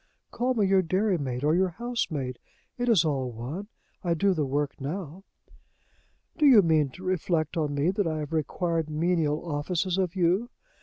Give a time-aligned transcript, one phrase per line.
[0.31, 2.39] Call me your dairymaid or your housemaid.
[2.75, 3.67] It is all one
[4.03, 5.23] I do the work now."
[6.39, 10.49] "Do you mean to reflect on me that I have required menial offices of you?